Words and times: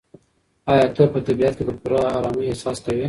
ایا 0.71 0.85
ته 0.95 1.03
په 1.13 1.19
طبیعت 1.27 1.53
کې 1.57 1.63
د 1.67 1.71
پوره 1.81 1.99
ارامۍ 2.17 2.43
احساس 2.47 2.77
کوې؟ 2.83 2.99